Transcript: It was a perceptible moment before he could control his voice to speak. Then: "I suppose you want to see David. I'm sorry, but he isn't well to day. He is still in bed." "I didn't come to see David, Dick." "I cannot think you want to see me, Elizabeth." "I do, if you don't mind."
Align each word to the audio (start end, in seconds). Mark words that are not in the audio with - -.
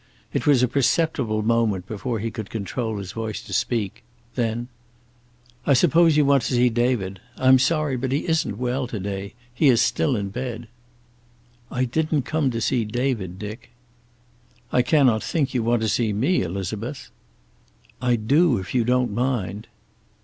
It 0.33 0.47
was 0.47 0.63
a 0.63 0.67
perceptible 0.67 1.43
moment 1.43 1.85
before 1.87 2.17
he 2.17 2.31
could 2.31 2.49
control 2.49 2.97
his 2.97 3.11
voice 3.11 3.39
to 3.43 3.53
speak. 3.53 4.01
Then: 4.33 4.67
"I 5.63 5.75
suppose 5.75 6.17
you 6.17 6.25
want 6.25 6.41
to 6.41 6.55
see 6.55 6.69
David. 6.71 7.19
I'm 7.37 7.59
sorry, 7.59 7.97
but 7.97 8.11
he 8.11 8.27
isn't 8.27 8.57
well 8.57 8.87
to 8.87 8.99
day. 8.99 9.35
He 9.53 9.69
is 9.69 9.79
still 9.79 10.15
in 10.15 10.29
bed." 10.29 10.67
"I 11.69 11.85
didn't 11.85 12.23
come 12.23 12.49
to 12.49 12.59
see 12.61 12.83
David, 12.83 13.37
Dick." 13.37 13.69
"I 14.71 14.81
cannot 14.81 15.21
think 15.21 15.53
you 15.53 15.61
want 15.61 15.83
to 15.83 15.87
see 15.87 16.13
me, 16.13 16.41
Elizabeth." 16.41 17.11
"I 18.01 18.15
do, 18.15 18.57
if 18.57 18.73
you 18.73 18.83
don't 18.83 19.11
mind." 19.13 19.67